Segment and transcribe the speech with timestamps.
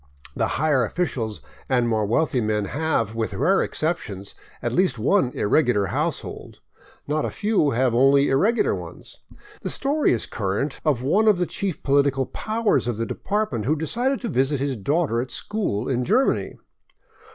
[0.35, 5.85] The higher officials and more wealthy men have, with rare exceptions, at least one irregular
[5.93, 6.59] household;
[7.07, 9.19] not a few have only irregular ones.
[9.61, 13.65] The story is current of one of the chief political pow ers of the department
[13.65, 16.55] who decided to visit his daughter at school in Germany.